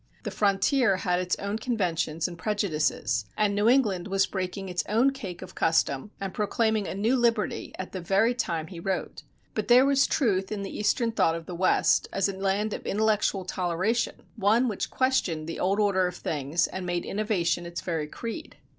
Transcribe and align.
The 0.23 0.31
frontier 0.31 0.95
had 0.97 1.19
its 1.19 1.35
own 1.37 1.59
conventions 1.59 2.27
and 2.27 2.35
prejudices, 2.35 3.25
and 3.37 3.53
New 3.53 3.69
England 3.69 4.07
was 4.07 4.25
breaking 4.25 4.67
its 4.67 4.83
own 4.89 5.11
cake 5.11 5.43
of 5.43 5.53
custom 5.53 6.09
and 6.19 6.33
proclaiming 6.33 6.87
a 6.87 6.95
new 6.95 7.15
liberty 7.15 7.75
at 7.77 7.91
the 7.91 8.01
very 8.01 8.33
time 8.33 8.65
he 8.65 8.79
wrote. 8.79 9.21
But 9.53 9.67
there 9.67 9.85
was 9.85 10.07
truth 10.07 10.51
in 10.51 10.63
the 10.63 10.75
Eastern 10.75 11.11
thought 11.11 11.35
of 11.35 11.45
the 11.45 11.53
West, 11.53 12.07
as 12.11 12.27
a 12.27 12.35
land 12.35 12.73
of 12.73 12.83
intellectual 12.83 13.45
toleration, 13.45 14.23
one 14.37 14.67
which 14.67 14.89
questioned 14.89 15.45
the 15.47 15.59
old 15.59 15.79
order 15.79 16.07
of 16.07 16.15
things 16.15 16.65
and 16.65 16.83
made 16.83 17.05
innovation 17.05 17.67
its 17.67 17.81
very 17.81 18.07
creed. 18.07 18.57